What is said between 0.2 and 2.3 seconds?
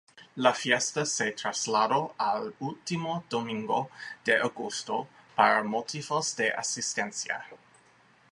La fiesta se trasladó